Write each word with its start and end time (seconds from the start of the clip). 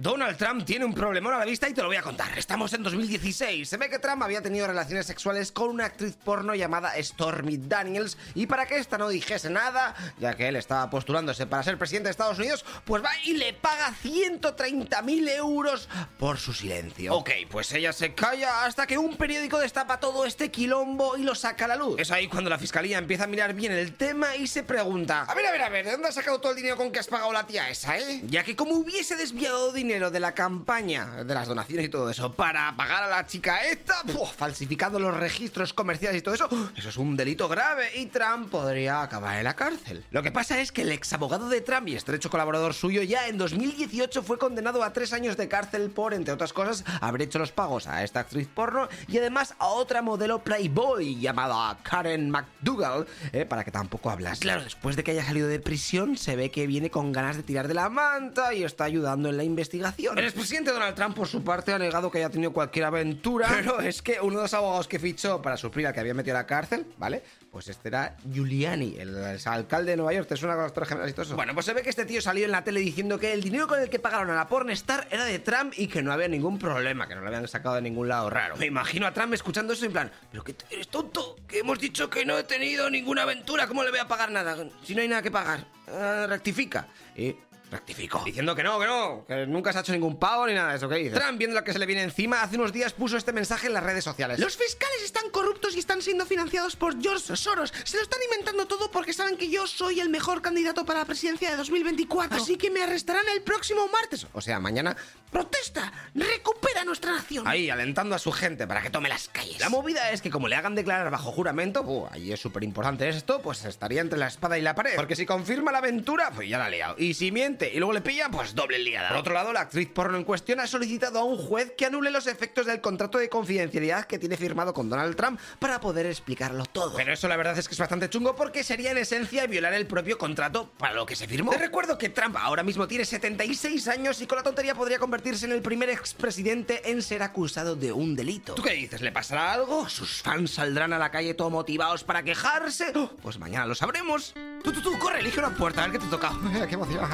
Donald 0.00 0.36
Trump 0.36 0.64
tiene 0.64 0.84
un 0.84 0.94
problemón 0.94 1.34
a 1.34 1.38
la 1.38 1.44
vista 1.44 1.68
y 1.68 1.74
te 1.74 1.82
lo 1.82 1.88
voy 1.88 1.96
a 1.96 2.02
contar. 2.02 2.38
Estamos 2.38 2.72
en 2.72 2.84
2016. 2.84 3.68
Se 3.68 3.76
ve 3.78 3.90
que 3.90 3.98
Trump 3.98 4.22
había 4.22 4.40
tenido 4.40 4.64
relaciones 4.68 5.06
sexuales 5.06 5.50
con 5.50 5.70
una 5.70 5.86
actriz 5.86 6.16
porno 6.22 6.54
llamada 6.54 6.92
Stormy 7.02 7.56
Daniels 7.56 8.16
y 8.36 8.46
para 8.46 8.64
que 8.66 8.76
esta 8.76 8.96
no 8.96 9.08
dijese 9.08 9.50
nada, 9.50 9.96
ya 10.20 10.34
que 10.34 10.46
él 10.46 10.54
estaba 10.54 10.88
postulándose 10.88 11.48
para 11.48 11.64
ser 11.64 11.78
presidente 11.78 12.06
de 12.06 12.10
Estados 12.12 12.38
Unidos, 12.38 12.64
pues 12.84 13.02
va 13.02 13.10
y 13.24 13.32
le 13.38 13.54
paga 13.54 13.92
130.000 14.00 15.30
euros 15.30 15.88
por 16.16 16.38
su 16.38 16.52
silencio. 16.52 17.12
Ok, 17.16 17.30
pues 17.50 17.72
ella 17.72 17.92
se 17.92 18.14
calla 18.14 18.66
hasta 18.66 18.86
que 18.86 18.98
un 18.98 19.16
periódico 19.16 19.58
destapa 19.58 19.98
todo 19.98 20.26
este 20.26 20.52
quilombo 20.52 21.16
y 21.16 21.24
lo 21.24 21.34
saca 21.34 21.64
a 21.64 21.68
la 21.68 21.76
luz. 21.76 21.98
Es 21.98 22.12
ahí 22.12 22.28
cuando 22.28 22.50
la 22.50 22.58
fiscalía 22.60 22.98
empieza 22.98 23.24
a 23.24 23.26
mirar 23.26 23.52
bien 23.52 23.72
el 23.72 23.94
tema 23.94 24.36
y 24.36 24.46
se 24.46 24.62
pregunta, 24.62 25.22
a 25.22 25.34
ver, 25.34 25.46
a 25.46 25.50
ver, 25.50 25.62
a 25.62 25.68
ver, 25.70 25.84
¿de 25.86 25.90
dónde 25.90 26.06
has 26.06 26.14
sacado 26.14 26.40
todo 26.40 26.52
el 26.52 26.56
dinero 26.58 26.76
con 26.76 26.92
que 26.92 27.00
has 27.00 27.08
pagado 27.08 27.32
la 27.32 27.48
tía 27.48 27.68
esa, 27.68 27.98
eh? 27.98 28.22
Ya 28.28 28.44
que 28.44 28.54
como 28.54 28.74
hubiese 28.74 29.16
desviado 29.16 29.72
dinero 29.72 29.87
de 29.88 30.20
la 30.20 30.34
campaña, 30.34 31.24
de 31.24 31.34
las 31.34 31.48
donaciones 31.48 31.86
y 31.86 31.88
todo 31.88 32.10
eso, 32.10 32.34
para 32.34 32.76
pagar 32.76 33.04
a 33.04 33.08
la 33.08 33.26
chica 33.26 33.64
esta, 33.64 33.94
falsificando 34.36 35.00
los 35.00 35.16
registros 35.16 35.72
comerciales 35.72 36.18
y 36.18 36.22
todo 36.22 36.34
eso, 36.34 36.46
eso 36.76 36.90
es 36.90 36.96
un 36.98 37.16
delito 37.16 37.48
grave 37.48 37.98
y 37.98 38.04
Trump 38.06 38.50
podría 38.50 39.00
acabar 39.00 39.38
en 39.38 39.44
la 39.44 39.56
cárcel. 39.56 40.04
Lo 40.10 40.22
que 40.22 40.30
pasa 40.30 40.60
es 40.60 40.72
que 40.72 40.82
el 40.82 40.92
ex 40.92 41.14
abogado 41.14 41.48
de 41.48 41.62
Trump 41.62 41.88
y 41.88 41.96
estrecho 41.96 42.28
colaborador 42.28 42.74
suyo 42.74 43.02
ya 43.02 43.28
en 43.28 43.38
2018 43.38 44.22
fue 44.22 44.36
condenado 44.36 44.84
a 44.84 44.92
tres 44.92 45.14
años 45.14 45.38
de 45.38 45.48
cárcel 45.48 45.88
por, 45.88 46.12
entre 46.12 46.34
otras 46.34 46.52
cosas, 46.52 46.84
haber 47.00 47.22
hecho 47.22 47.38
los 47.38 47.50
pagos 47.50 47.86
a 47.86 48.04
esta 48.04 48.20
actriz 48.20 48.46
porno 48.46 48.88
y 49.08 49.16
además 49.16 49.54
a 49.58 49.68
otra 49.68 50.02
modelo 50.02 50.44
Playboy 50.44 51.18
llamada 51.18 51.78
Karen 51.82 52.30
McDougall, 52.30 53.06
eh, 53.32 53.46
para 53.46 53.64
que 53.64 53.70
tampoco 53.70 54.10
hablas. 54.10 54.38
Claro, 54.40 54.64
después 54.64 54.96
de 54.96 55.02
que 55.02 55.12
haya 55.12 55.24
salido 55.24 55.48
de 55.48 55.60
prisión, 55.60 56.18
se 56.18 56.36
ve 56.36 56.50
que 56.50 56.66
viene 56.66 56.90
con 56.90 57.10
ganas 57.10 57.38
de 57.38 57.42
tirar 57.42 57.68
de 57.68 57.74
la 57.74 57.88
manta 57.88 58.52
y 58.52 58.64
está 58.64 58.84
ayudando 58.84 59.30
en 59.30 59.38
la 59.38 59.44
investigación 59.44 59.77
el 59.84 60.24
expresidente 60.24 60.72
Donald 60.72 60.94
Trump, 60.94 61.14
por 61.14 61.28
su 61.28 61.42
parte, 61.42 61.72
ha 61.72 61.78
negado 61.78 62.10
que 62.10 62.18
haya 62.18 62.30
tenido 62.30 62.52
cualquier 62.52 62.86
aventura. 62.86 63.48
Pero 63.54 63.80
es 63.80 64.02
que 64.02 64.20
uno 64.20 64.36
de 64.36 64.42
los 64.42 64.54
abogados 64.54 64.88
que 64.88 64.98
fichó 64.98 65.42
para 65.42 65.56
suplir 65.56 65.86
al 65.86 65.94
que 65.94 66.00
había 66.00 66.14
metido 66.14 66.36
a 66.36 66.40
la 66.40 66.46
cárcel, 66.46 66.86
¿vale? 66.96 67.22
Pues 67.50 67.68
este 67.68 67.88
era 67.88 68.16
Giuliani, 68.30 68.96
el, 68.98 69.16
alcalde 69.44 69.92
de 69.92 69.96
Nueva 69.96 70.12
York. 70.12 70.28
¿Te 70.28 70.36
suena 70.36 70.54
con 70.54 70.64
los 70.64 70.72
tres 70.72 70.88
gemelas 70.88 71.10
y 71.10 71.12
todo 71.12 71.22
eso? 71.22 71.36
Bueno, 71.36 71.54
pues 71.54 71.66
se 71.66 71.72
ve 71.72 71.82
que 71.82 71.90
este 71.90 72.04
tío 72.04 72.20
salió 72.20 72.44
en 72.44 72.52
la 72.52 72.62
tele 72.62 72.80
diciendo 72.80 73.18
que 73.18 73.32
el 73.32 73.42
dinero 73.42 73.66
con 73.66 73.80
el 73.80 73.88
que 73.88 73.98
pagaron 73.98 74.30
a 74.30 74.34
la 74.34 74.48
pornstar 74.48 75.08
era 75.10 75.24
de 75.24 75.38
Trump 75.38 75.72
y 75.76 75.86
que 75.88 76.02
no 76.02 76.12
había 76.12 76.28
ningún 76.28 76.58
problema, 76.58 77.08
que 77.08 77.14
no 77.14 77.22
lo 77.22 77.28
habían 77.28 77.48
sacado 77.48 77.76
de 77.76 77.82
ningún 77.82 78.08
lado 78.08 78.28
raro. 78.28 78.56
Me 78.56 78.66
imagino 78.66 79.06
a 79.06 79.14
Trump 79.14 79.32
escuchando 79.34 79.72
eso 79.72 79.86
en 79.86 79.92
plan, 79.92 80.12
pero 80.30 80.44
que 80.44 80.54
eres 80.70 80.88
tonto, 80.88 81.36
que 81.46 81.60
hemos 81.60 81.78
dicho 81.78 82.10
que 82.10 82.24
no 82.24 82.36
he 82.38 82.44
tenido 82.44 82.90
ninguna 82.90 83.22
aventura, 83.22 83.66
¿cómo 83.66 83.82
le 83.82 83.90
voy 83.90 84.00
a 84.00 84.08
pagar 84.08 84.30
nada? 84.30 84.56
Si 84.84 84.94
no 84.94 85.02
hay 85.02 85.08
nada 85.08 85.22
que 85.22 85.30
pagar. 85.30 85.66
Ah, 85.88 86.26
rectifica. 86.28 86.86
Y 87.16 87.34
rectificó. 87.70 88.22
Diciendo 88.24 88.54
que 88.54 88.62
no, 88.62 88.78
que 88.78 88.86
no, 88.86 89.24
que 89.26 89.46
nunca 89.46 89.72
se 89.72 89.78
ha 89.78 89.80
hecho 89.82 89.92
ningún 89.92 90.18
pago 90.18 90.46
ni 90.46 90.54
nada 90.54 90.70
de 90.70 90.76
eso. 90.76 90.88
¿Qué 90.88 90.96
dice? 90.96 91.16
Trump, 91.18 91.38
viendo 91.38 91.56
lo 91.56 91.64
que 91.64 91.72
se 91.72 91.78
le 91.78 91.86
viene 91.86 92.02
encima, 92.02 92.42
hace 92.42 92.56
unos 92.56 92.72
días 92.72 92.92
puso 92.92 93.16
este 93.16 93.32
mensaje 93.32 93.66
en 93.66 93.74
las 93.74 93.82
redes 93.82 94.04
sociales. 94.04 94.38
Los 94.38 94.56
fiscales 94.56 95.02
están 95.04 95.30
corruptos 95.30 95.76
y 95.76 95.78
están 95.78 96.02
siendo 96.02 96.26
financiados 96.26 96.76
por 96.76 97.00
George 97.00 97.36
Soros. 97.36 97.72
Se 97.84 97.96
lo 97.96 98.02
están 98.02 98.20
inventando 98.22 98.66
todo 98.66 98.90
porque 98.90 99.12
saben 99.12 99.36
que 99.36 99.50
yo 99.50 99.66
soy 99.66 100.00
el 100.00 100.08
mejor 100.08 100.42
candidato 100.42 100.84
para 100.84 101.00
la 101.00 101.04
presidencia 101.04 101.50
de 101.50 101.56
2024. 101.56 102.36
Así 102.36 102.56
que 102.56 102.70
me 102.70 102.82
arrestarán 102.82 103.24
el 103.34 103.42
próximo 103.42 103.88
martes. 103.88 104.26
O 104.32 104.40
sea, 104.40 104.58
mañana. 104.60 104.96
¡Protesta! 105.30 105.92
¡Recupera 106.14 106.57
nuestra 106.84 107.12
nación! 107.12 107.46
Ahí, 107.46 107.70
alentando 107.70 108.14
a 108.14 108.18
su 108.18 108.32
gente 108.32 108.66
para 108.66 108.82
que 108.82 108.90
tome 108.90 109.08
las 109.08 109.28
calles. 109.28 109.60
La 109.60 109.68
movida 109.68 110.10
es 110.10 110.22
que 110.22 110.30
como 110.30 110.48
le 110.48 110.56
hagan 110.56 110.74
declarar 110.74 111.10
bajo 111.10 111.30
juramento, 111.32 111.82
uh, 111.82 112.08
ahí 112.10 112.32
es 112.32 112.40
súper 112.40 112.64
importante 112.64 113.08
esto, 113.08 113.40
pues 113.42 113.64
estaría 113.64 114.00
entre 114.00 114.18
la 114.18 114.28
espada 114.28 114.58
y 114.58 114.62
la 114.62 114.74
pared. 114.74 114.96
Porque 114.96 115.16
si 115.16 115.26
confirma 115.26 115.72
la 115.72 115.78
aventura, 115.78 116.30
pues 116.34 116.48
ya 116.48 116.58
la 116.58 116.66
ha 116.66 116.70
liado. 116.70 116.94
Y 116.98 117.14
si 117.14 117.30
miente 117.30 117.70
y 117.72 117.78
luego 117.78 117.92
le 117.92 118.00
pilla, 118.00 118.28
pues 118.30 118.38
pues 118.38 118.54
doble 118.54 118.78
liada. 118.78 119.08
Por 119.08 119.18
otro 119.18 119.34
lado, 119.34 119.52
la 119.52 119.60
actriz 119.60 119.88
porno 119.88 120.16
en 120.16 120.24
cuestión 120.24 120.60
ha 120.60 120.66
solicitado 120.66 121.18
a 121.18 121.24
un 121.24 121.36
juez 121.36 121.72
que 121.76 121.84
anule 121.84 122.10
los 122.10 122.26
efectos 122.26 122.66
del 122.66 122.80
contrato 122.80 123.18
de 123.18 123.28
confidencialidad 123.28 124.04
que 124.04 124.18
tiene 124.18 124.36
firmado 124.36 124.72
con 124.72 124.88
Donald 124.88 125.16
Trump 125.16 125.40
para 125.58 125.80
poder 125.80 126.06
explicarlo 126.06 126.64
todo. 126.66 126.94
Pero 126.96 127.12
eso 127.12 127.28
la 127.28 127.36
verdad 127.36 127.58
es 127.58 127.68
que 127.68 127.74
es 127.74 127.78
bastante 127.78 128.08
chungo 128.08 128.36
porque 128.36 128.62
sería 128.62 128.92
en 128.92 128.98
esencia 128.98 129.46
violar 129.46 129.74
el 129.74 129.86
propio 129.86 130.16
contrato 130.16 130.70
para 130.78 130.94
lo 130.94 131.04
que 131.04 131.16
se 131.16 131.26
firmó. 131.26 131.50
Te 131.50 131.58
recuerdo 131.58 131.98
que 131.98 132.08
Trump 132.08 132.36
ahora 132.38 132.62
mismo 132.62 132.86
tiene 132.86 133.04
76 133.04 133.88
años 133.88 134.20
y 134.22 134.26
con 134.26 134.36
la 134.36 134.44
tontería 134.44 134.74
podría 134.74 134.98
convertirse 134.98 135.46
en 135.46 135.52
el 135.52 135.62
primer 135.62 135.90
expresidente 135.90 136.67
en 136.70 137.02
ser 137.02 137.22
acusado 137.22 137.76
de 137.76 137.92
un 137.92 138.14
delito. 138.14 138.54
¿Tú 138.54 138.62
qué 138.62 138.74
dices? 138.74 139.00
¿Le 139.00 139.12
pasará 139.12 139.52
algo? 139.52 139.88
¿Sus 139.88 140.22
fans 140.22 140.52
saldrán 140.52 140.92
a 140.92 140.98
la 140.98 141.10
calle 141.10 141.34
todo 141.34 141.50
motivados 141.50 142.04
para 142.04 142.22
quejarse? 142.22 142.92
Pues 143.22 143.38
mañana 143.38 143.66
lo 143.66 143.74
sabremos. 143.74 144.34
Tú, 144.62 144.72
tú, 144.72 144.82
tú, 144.82 144.98
corre, 144.98 145.20
elige 145.20 145.38
una 145.38 145.54
puerta, 145.54 145.82
a 145.84 145.88
ver 145.88 145.98
qué 145.98 146.04
te 146.04 146.10
toca. 146.10 146.32
¡Qué 146.68 146.74
emoción! 146.74 147.08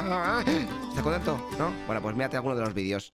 ¿no? 1.57 1.73
Bueno, 1.85 2.01
pues 2.01 2.15
mírate 2.15 2.35
alguno 2.37 2.55
de 2.55 2.61
los 2.61 2.73
vídeos. 2.73 3.13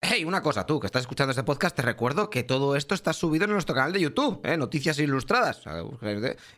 Hey, 0.00 0.24
una 0.24 0.42
cosa, 0.42 0.66
tú 0.66 0.78
que 0.78 0.86
estás 0.86 1.00
escuchando 1.00 1.30
este 1.30 1.42
podcast, 1.42 1.74
te 1.74 1.82
recuerdo 1.82 2.30
que 2.30 2.42
todo 2.42 2.76
esto 2.76 2.94
está 2.94 3.12
subido 3.12 3.44
en 3.44 3.52
nuestro 3.52 3.74
canal 3.74 3.92
de 3.92 4.00
YouTube, 4.00 4.40
¿eh? 4.44 4.56
Noticias 4.56 4.98
Ilustradas. 4.98 5.62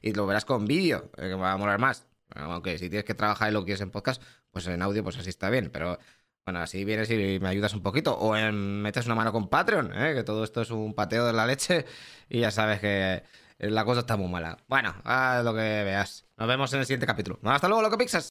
Y 0.02 0.12
lo 0.12 0.26
verás 0.26 0.44
con 0.44 0.66
vídeo, 0.66 1.10
eh, 1.16 1.28
que 1.28 1.34
va 1.34 1.52
a 1.52 1.56
molar 1.56 1.78
más. 1.78 2.06
Aunque 2.34 2.76
si 2.78 2.90
tienes 2.90 3.04
que 3.04 3.14
trabajar 3.14 3.50
y 3.50 3.54
lo 3.54 3.64
quieres 3.64 3.80
en 3.80 3.90
podcast, 3.90 4.22
pues 4.50 4.66
en 4.66 4.82
audio, 4.82 5.02
pues 5.02 5.16
así 5.16 5.30
está 5.30 5.50
bien. 5.50 5.70
Pero 5.72 5.98
bueno, 6.48 6.60
así 6.60 6.82
vienes 6.82 7.10
y 7.10 7.38
me 7.40 7.48
ayudas 7.50 7.74
un 7.74 7.82
poquito. 7.82 8.16
O 8.16 8.32
metes 8.52 9.04
una 9.04 9.14
mano 9.14 9.32
con 9.32 9.48
Patreon, 9.48 9.92
¿eh? 9.94 10.14
que 10.14 10.22
todo 10.24 10.44
esto 10.44 10.62
es 10.62 10.70
un 10.70 10.94
pateo 10.94 11.26
de 11.26 11.34
la 11.34 11.46
leche. 11.46 11.84
Y 12.30 12.40
ya 12.40 12.50
sabes 12.50 12.80
que 12.80 13.22
la 13.58 13.84
cosa 13.84 14.00
está 14.00 14.16
muy 14.16 14.28
mala. 14.28 14.56
Bueno, 14.66 14.94
haz 15.04 15.44
lo 15.44 15.52
que 15.52 15.60
veas. 15.60 16.24
Nos 16.38 16.48
vemos 16.48 16.72
en 16.72 16.80
el 16.80 16.86
siguiente 16.86 17.06
capítulo. 17.06 17.38
Hasta 17.42 17.68
luego, 17.68 17.82
loco 17.82 17.98
Pixas. 17.98 18.24